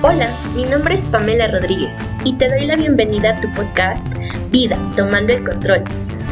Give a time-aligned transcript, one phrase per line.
[0.00, 4.06] Hola, mi nombre es Pamela Rodríguez y te doy la bienvenida a tu podcast
[4.48, 5.82] Vida, Tomando el Control,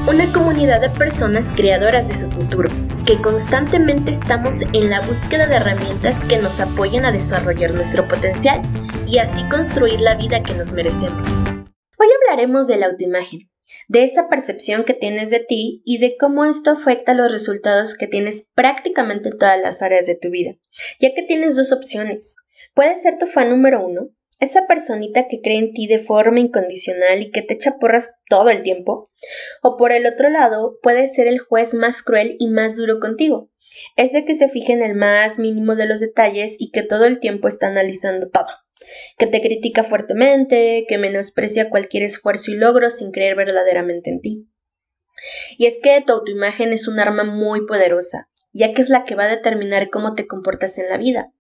[0.08, 2.68] una comunidad de personas creadoras de su futuro,
[3.05, 8.62] que constantemente estamos en la búsqueda de herramientas que nos apoyen a desarrollar nuestro potencial
[9.05, 11.28] y así construir la vida que nos merecemos.
[11.98, 13.50] Hoy hablaremos de la autoimagen,
[13.88, 18.06] de esa percepción que tienes de ti y de cómo esto afecta los resultados que
[18.06, 20.52] tienes prácticamente en todas las áreas de tu vida,
[21.00, 22.36] ya que tienes dos opciones
[22.77, 27.22] Puede ser tu fan número uno, esa personita que cree en ti de forma incondicional
[27.22, 29.11] y que te echa porras todo el tiempo.
[29.62, 33.51] O por el otro lado, puede ser el juez más cruel y más duro contigo,
[33.97, 37.19] ese que se fija en el más mínimo de los detalles y que todo el
[37.19, 38.49] tiempo está analizando todo,
[39.16, 44.51] que te critica fuertemente, que menosprecia cualquier esfuerzo y logro sin creer verdaderamente en ti.
[45.57, 49.15] Y es que tu autoimagen es un arma muy poderosa, ya que es la que
[49.15, 51.33] va a determinar cómo te comportas en la vida,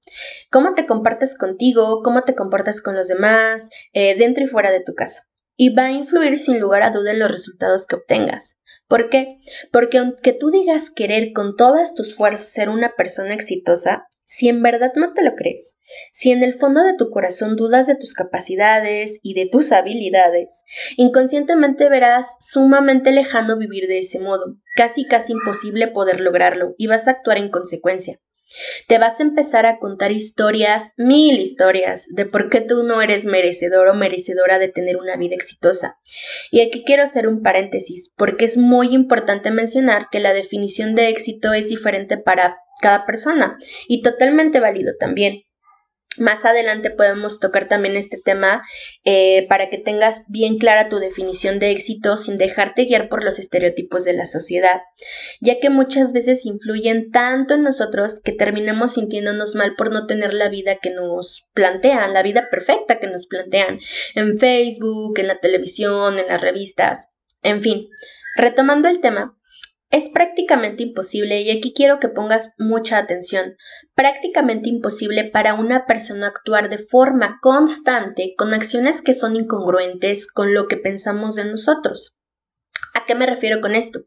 [0.50, 4.82] cómo te comportas contigo, cómo te comportas con los demás, eh, dentro y fuera de
[4.82, 5.22] tu casa.
[5.56, 8.60] Y va a influir sin lugar a duda en los resultados que obtengas.
[8.88, 9.38] ¿Por qué?
[9.72, 14.60] Porque aunque tú digas querer con todas tus fuerzas ser una persona exitosa, si en
[14.60, 15.78] verdad no te lo crees,
[16.10, 20.64] si en el fondo de tu corazón dudas de tus capacidades y de tus habilidades,
[20.96, 27.06] inconscientemente verás sumamente lejano vivir de ese modo, casi casi imposible poder lograrlo, y vas
[27.06, 28.20] a actuar en consecuencia.
[28.86, 33.26] Te vas a empezar a contar historias, mil historias, de por qué tú no eres
[33.26, 35.98] merecedor o merecedora de tener una vida exitosa.
[36.50, 41.08] Y aquí quiero hacer un paréntesis, porque es muy importante mencionar que la definición de
[41.08, 43.56] éxito es diferente para cada persona
[43.88, 45.42] y totalmente válido también.
[46.18, 48.62] Más adelante podemos tocar también este tema
[49.04, 53.38] eh, para que tengas bien clara tu definición de éxito sin dejarte guiar por los
[53.38, 54.80] estereotipos de la sociedad,
[55.40, 60.32] ya que muchas veces influyen tanto en nosotros que terminamos sintiéndonos mal por no tener
[60.32, 63.78] la vida que nos plantean, la vida perfecta que nos plantean
[64.14, 67.08] en Facebook, en la televisión, en las revistas,
[67.42, 67.88] en fin.
[68.36, 69.35] Retomando el tema,
[69.90, 73.56] es prácticamente imposible, y aquí quiero que pongas mucha atención,
[73.94, 80.54] prácticamente imposible para una persona actuar de forma constante con acciones que son incongruentes con
[80.54, 82.18] lo que pensamos de nosotros.
[82.94, 84.00] ¿A qué me refiero con esto?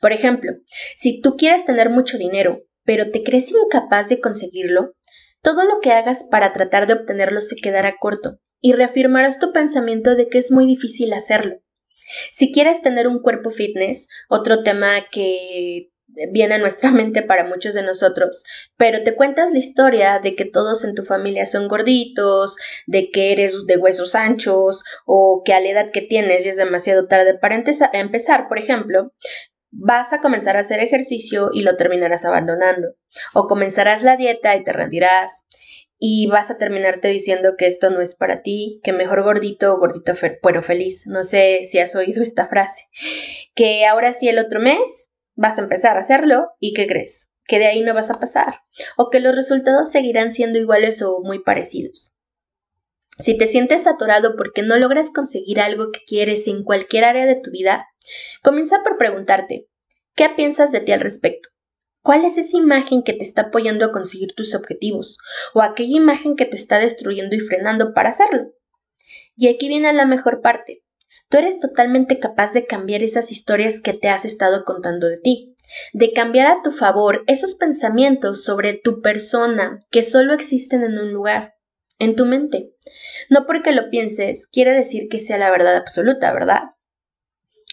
[0.00, 0.52] Por ejemplo,
[0.96, 4.94] si tú quieres tener mucho dinero, pero te crees incapaz de conseguirlo,
[5.42, 10.14] todo lo que hagas para tratar de obtenerlo se quedará corto y reafirmarás tu pensamiento
[10.14, 11.63] de que es muy difícil hacerlo.
[12.30, 15.90] Si quieres tener un cuerpo fitness, otro tema que
[16.30, 18.44] viene a nuestra mente para muchos de nosotros,
[18.76, 22.56] pero te cuentas la historia de que todos en tu familia son gorditos,
[22.86, 26.56] de que eres de huesos anchos o que a la edad que tienes ya es
[26.56, 29.12] demasiado tarde para empezar, por ejemplo,
[29.76, 32.94] vas a comenzar a hacer ejercicio y lo terminarás abandonando,
[33.34, 35.48] o comenzarás la dieta y te rendirás,
[36.06, 39.78] y vas a terminarte diciendo que esto no es para ti, que mejor gordito o
[39.78, 41.06] gordito pero feliz.
[41.06, 42.82] No sé si has oído esta frase.
[43.54, 47.32] Que ahora sí el otro mes vas a empezar a hacerlo y ¿qué crees?
[47.46, 48.60] Que de ahí no vas a pasar
[48.98, 52.14] o que los resultados seguirán siendo iguales o muy parecidos.
[53.18, 57.36] Si te sientes atorado porque no logras conseguir algo que quieres en cualquier área de
[57.36, 57.86] tu vida,
[58.42, 59.68] comienza por preguntarte,
[60.14, 61.48] ¿qué piensas de ti al respecto?
[62.04, 65.20] ¿Cuál es esa imagen que te está apoyando a conseguir tus objetivos?
[65.54, 68.52] ¿O aquella imagen que te está destruyendo y frenando para hacerlo?
[69.38, 70.84] Y aquí viene la mejor parte.
[71.30, 75.56] Tú eres totalmente capaz de cambiar esas historias que te has estado contando de ti,
[75.94, 81.10] de cambiar a tu favor esos pensamientos sobre tu persona que solo existen en un
[81.10, 81.54] lugar,
[81.98, 82.74] en tu mente.
[83.30, 86.64] No porque lo pienses quiere decir que sea la verdad absoluta, ¿verdad?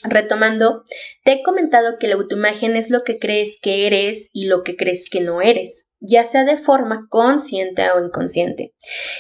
[0.04, 0.84] Retomando,
[1.24, 4.76] te he comentado que la autoimagen es lo que crees que eres y lo que
[4.76, 8.74] crees que no eres, ya sea de forma consciente o inconsciente.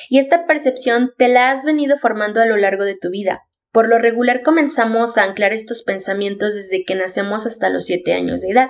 [0.09, 3.43] Y esta percepción te la has venido formando a lo largo de tu vida.
[3.71, 8.41] Por lo regular comenzamos a anclar estos pensamientos desde que nacemos hasta los 7 años
[8.41, 8.69] de edad.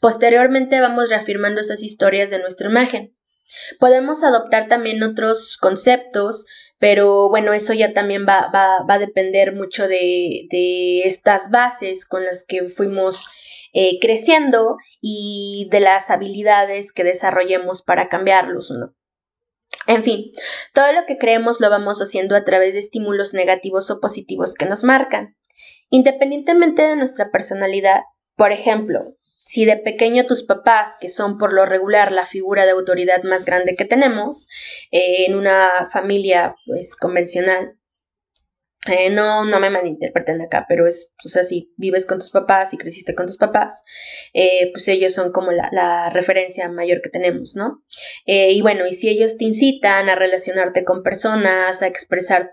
[0.00, 3.16] Posteriormente vamos reafirmando esas historias de nuestra imagen.
[3.80, 6.46] Podemos adoptar también otros conceptos,
[6.78, 12.06] pero bueno, eso ya también va, va, va a depender mucho de, de, estas bases
[12.06, 13.26] con las que fuimos
[13.72, 18.72] eh, creciendo y de las habilidades que desarrollemos para cambiarlos.
[19.86, 20.30] En fin,
[20.72, 24.66] todo lo que creemos lo vamos haciendo a través de estímulos negativos o positivos que
[24.66, 25.36] nos marcan.
[25.90, 28.02] Independientemente de nuestra personalidad,
[28.36, 29.16] por ejemplo,
[29.48, 33.46] si de pequeño tus papás, que son por lo regular la figura de autoridad más
[33.46, 34.46] grande que tenemos
[34.90, 37.74] eh, en una familia pues convencional,
[38.86, 42.72] Eh, no, no me malinterpreten acá, pero es, o sea, si vives con tus papás
[42.72, 43.82] y creciste con tus papás,
[44.34, 47.82] eh, pues ellos son como la, referencia mayor que tenemos, ¿no?
[48.24, 52.50] Y bueno, y si ellos te incitan a relacionarte con personas, a expresar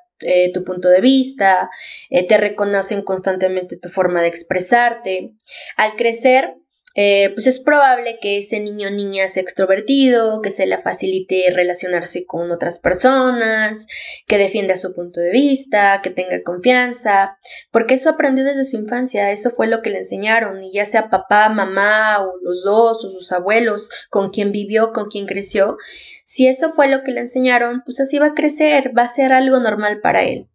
[0.54, 1.70] tu punto de vista,
[2.10, 5.32] te reconocen constantemente tu forma de expresarte,
[5.78, 6.56] al crecer,
[6.98, 11.50] eh, pues es probable que ese niño o niña sea extrovertido, que se le facilite
[11.52, 13.88] relacionarse con otras personas,
[14.28, 17.38] que defienda su punto de vista, que tenga confianza,
[17.70, 21.10] porque eso aprendió desde su infancia, eso fue lo que le enseñaron, y ya sea
[21.10, 25.78] papá, mamá o los dos o sus abuelos, con quien vivió, con quien creció,
[26.24, 29.34] si eso fue lo que le enseñaron, pues así va a crecer, va a ser
[29.34, 30.48] algo normal para él.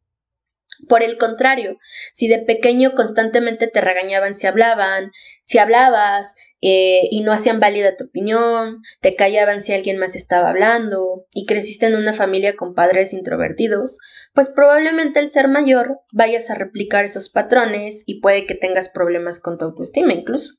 [0.88, 1.79] Por el contrario,
[2.12, 5.12] si de pequeño constantemente te regañaban si hablaban,
[5.43, 10.50] si hablabas eh, y no hacían válida tu opinión, te callaban si alguien más estaba
[10.50, 13.99] hablando y creciste en una familia con padres introvertidos,
[14.35, 19.41] pues probablemente al ser mayor vayas a replicar esos patrones y puede que tengas problemas
[19.41, 20.55] con tu autoestima incluso.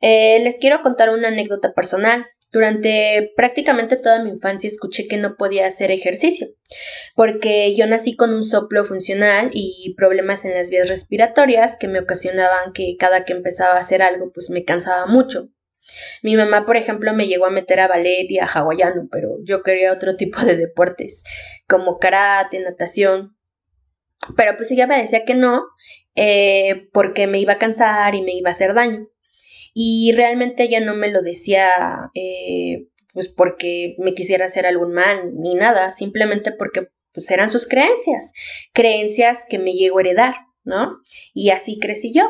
[0.00, 2.26] Eh, les quiero contar una anécdota personal.
[2.52, 6.48] Durante prácticamente toda mi infancia escuché que no podía hacer ejercicio,
[7.14, 12.00] porque yo nací con un soplo funcional y problemas en las vías respiratorias que me
[12.00, 15.48] ocasionaban que cada que empezaba a hacer algo pues me cansaba mucho.
[16.22, 19.62] Mi mamá, por ejemplo, me llegó a meter a ballet y a hawaiano, pero yo
[19.62, 21.22] quería otro tipo de deportes,
[21.68, 23.36] como karate, natación.
[24.36, 25.64] Pero pues ella me decía que no,
[26.16, 29.08] eh, porque me iba a cansar y me iba a hacer daño
[29.74, 31.68] y realmente ella no me lo decía
[32.14, 37.66] eh, pues porque me quisiera hacer algún mal ni nada, simplemente porque pues eran sus
[37.66, 38.32] creencias,
[38.72, 40.34] creencias que me llegó a heredar,
[40.64, 40.98] ¿no?
[41.34, 42.28] Y así crecí yo.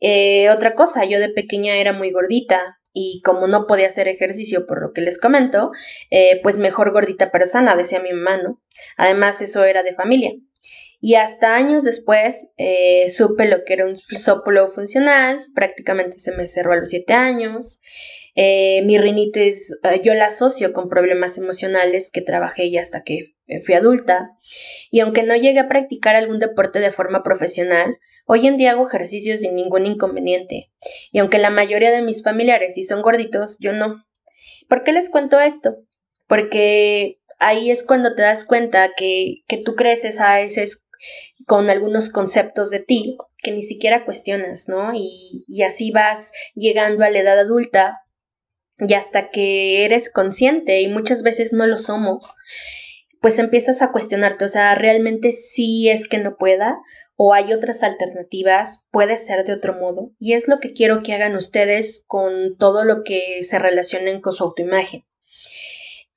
[0.00, 4.66] Eh, otra cosa, yo de pequeña era muy gordita y como no podía hacer ejercicio
[4.66, 5.70] por lo que les comento,
[6.10, 8.60] eh, pues mejor gordita pero sana, decía mi mamá, ¿no?
[8.96, 10.32] Además eso era de familia
[11.06, 16.48] y hasta años después eh, supe lo que era un soplo funcional, prácticamente se me
[16.48, 17.80] cerró a los 7 años.
[18.34, 23.36] Eh, mi rinitis eh, yo la asocio con problemas emocionales que trabajé ya hasta que
[23.62, 24.32] fui adulta.
[24.90, 28.88] Y aunque no llegué a practicar algún deporte de forma profesional, hoy en día hago
[28.88, 30.72] ejercicios sin ningún inconveniente.
[31.12, 34.04] Y aunque la mayoría de mis familiares sí son gorditos, yo no.
[34.68, 35.76] ¿Por qué les cuento esto?
[36.26, 40.85] Porque ahí es cuando te das cuenta que, que tú creces a veces
[41.46, 44.92] con algunos conceptos de ti que ni siquiera cuestionas, ¿no?
[44.94, 48.00] Y, y así vas llegando a la edad adulta
[48.78, 52.34] y hasta que eres consciente y muchas veces no lo somos,
[53.20, 56.78] pues empiezas a cuestionarte, o sea, realmente sí es que no pueda
[57.16, 60.12] o hay otras alternativas, puede ser de otro modo.
[60.18, 64.34] Y es lo que quiero que hagan ustedes con todo lo que se relacionen con
[64.34, 65.02] su autoimagen.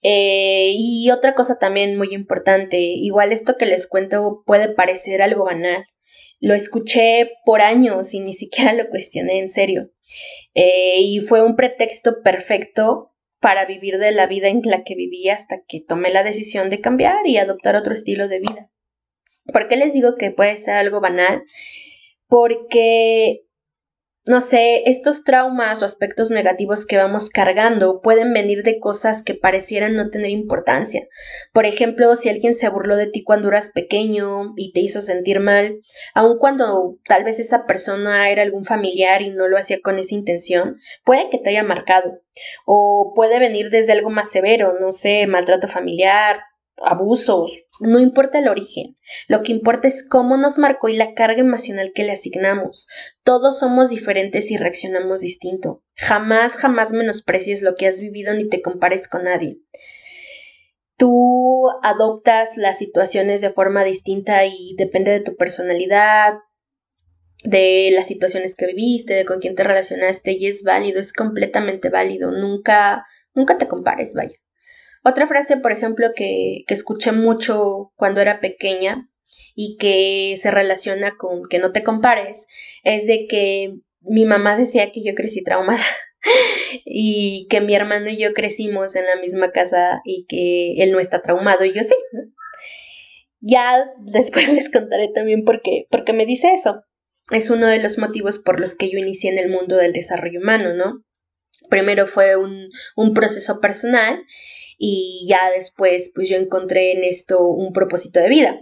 [0.01, 5.45] Eh, y otra cosa también muy importante, igual esto que les cuento puede parecer algo
[5.45, 5.85] banal.
[6.39, 9.91] Lo escuché por años y ni siquiera lo cuestioné en serio.
[10.53, 15.33] Eh, y fue un pretexto perfecto para vivir de la vida en la que vivía
[15.33, 18.69] hasta que tomé la decisión de cambiar y adoptar otro estilo de vida.
[19.51, 21.43] ¿Por qué les digo que puede ser algo banal?
[22.27, 23.45] Porque
[24.25, 29.33] no sé, estos traumas o aspectos negativos que vamos cargando pueden venir de cosas que
[29.33, 31.07] parecieran no tener importancia.
[31.53, 35.39] Por ejemplo, si alguien se burló de ti cuando eras pequeño y te hizo sentir
[35.39, 35.79] mal,
[36.13, 40.13] aun cuando tal vez esa persona era algún familiar y no lo hacía con esa
[40.13, 42.19] intención, puede que te haya marcado.
[42.65, 46.41] O puede venir desde algo más severo, no sé, maltrato familiar,
[46.83, 48.97] abusos, no importa el origen,
[49.27, 52.87] lo que importa es cómo nos marcó y la carga emocional que le asignamos.
[53.23, 55.83] Todos somos diferentes y reaccionamos distinto.
[55.95, 59.59] Jamás, jamás menosprecies lo que has vivido ni te compares con nadie.
[60.97, 66.33] Tú adoptas las situaciones de forma distinta y depende de tu personalidad,
[67.43, 71.89] de las situaciones que viviste, de con quién te relacionaste y es válido, es completamente
[71.89, 72.31] válido.
[72.31, 74.35] Nunca, nunca te compares, vaya.
[75.03, 79.09] Otra frase, por ejemplo, que, que escuché mucho cuando era pequeña
[79.55, 82.47] y que se relaciona con que no te compares,
[82.83, 85.83] es de que mi mamá decía que yo crecí traumada
[86.85, 90.99] y que mi hermano y yo crecimos en la misma casa y que él no
[90.99, 91.95] está traumado y yo sí.
[93.41, 96.83] Ya después les contaré también por qué, porque me dice eso.
[97.31, 100.39] Es uno de los motivos por los que yo inicié en el mundo del desarrollo
[100.39, 100.99] humano, ¿no?
[101.69, 104.23] Primero fue un, un proceso personal
[104.79, 108.59] y ya después pues yo encontré en esto un propósito de vida.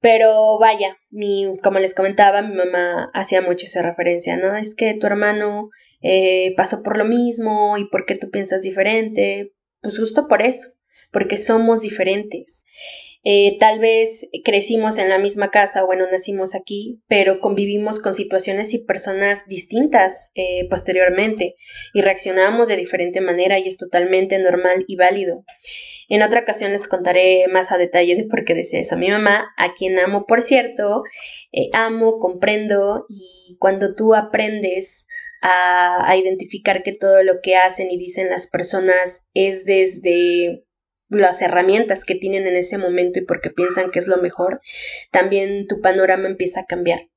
[0.00, 4.56] Pero vaya, mi, como les comentaba, mi mamá hacía mucho esa referencia, ¿no?
[4.56, 5.70] Es que tu hermano
[6.02, 9.52] eh, pasó por lo mismo y por qué tú piensas diferente.
[9.80, 10.68] Pues justo por eso,
[11.10, 12.64] porque somos diferentes.
[13.24, 18.72] Eh, tal vez crecimos en la misma casa, bueno, nacimos aquí, pero convivimos con situaciones
[18.74, 21.56] y personas distintas eh, posteriormente
[21.92, 25.44] y reaccionamos de diferente manera y es totalmente normal y válido.
[26.08, 28.94] En otra ocasión les contaré más a detalle de por qué deseo eso.
[28.94, 31.02] A mi mamá, a quien amo, por cierto,
[31.52, 35.06] eh, amo, comprendo y cuando tú aprendes
[35.42, 40.64] a, a identificar que todo lo que hacen y dicen las personas es desde
[41.08, 44.60] las herramientas que tienen en ese momento y porque piensan que es lo mejor,
[45.10, 47.08] también tu panorama empieza a cambiar.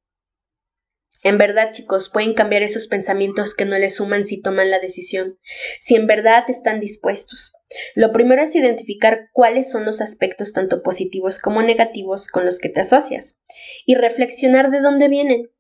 [1.24, 5.38] En verdad, chicos, pueden cambiar esos pensamientos que no les suman si toman la decisión,
[5.80, 7.54] si en verdad están dispuestos.
[7.94, 12.70] Lo primero es identificar cuáles son los aspectos tanto positivos como negativos con los que
[12.70, 13.40] te asocias
[13.86, 15.52] y reflexionar de dónde vienen.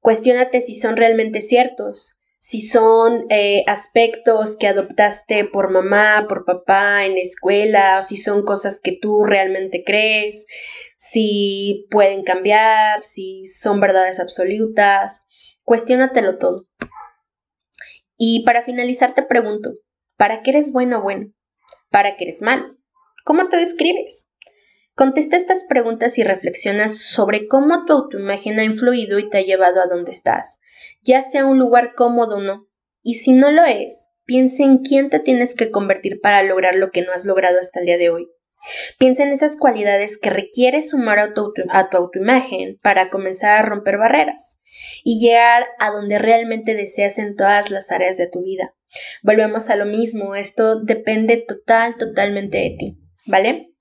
[0.00, 7.06] Cuestiónate si son realmente ciertos, si son eh, aspectos que adoptaste por mamá, por papá
[7.06, 10.44] en la escuela, o si son cosas que tú realmente crees,
[10.98, 15.26] si pueden cambiar, si son verdades absolutas,
[15.62, 16.66] cuestiónatelo todo.
[18.18, 19.76] Y para finalizar te pregunto,
[20.18, 21.32] ¿para qué eres bueno o bueno?
[21.90, 22.76] ¿Para qué eres malo?
[23.24, 24.30] ¿Cómo te describes?
[24.94, 29.80] Contesta estas preguntas y reflexionas sobre cómo tu autoimagen ha influido y te ha llevado
[29.80, 30.60] a donde estás,
[31.04, 32.66] ya sea un lugar cómodo o no.
[33.02, 36.90] Y si no lo es, piensa en quién te tienes que convertir para lograr lo
[36.90, 38.28] que no has logrado hasta el día de hoy.
[38.98, 43.68] Piensa en esas cualidades que requieres sumar a tu, a tu autoimagen para comenzar a
[43.68, 44.60] romper barreras
[45.02, 48.74] y llegar a donde realmente deseas en todas las áreas de tu vida.
[49.22, 53.73] Volvemos a lo mismo, esto depende total, totalmente de ti, ¿vale?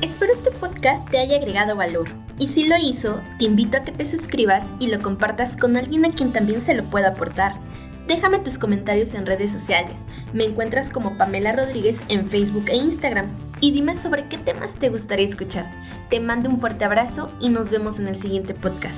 [0.00, 3.90] Espero este podcast te haya agregado valor y si lo hizo, te invito a que
[3.90, 7.54] te suscribas y lo compartas con alguien a quien también se lo pueda aportar.
[8.06, 10.06] Déjame tus comentarios en redes sociales.
[10.32, 13.26] Me encuentras como Pamela Rodríguez en Facebook e Instagram.
[13.60, 15.68] Y dime sobre qué temas te gustaría escuchar.
[16.08, 18.96] Te mando un fuerte abrazo y nos vemos en el siguiente podcast.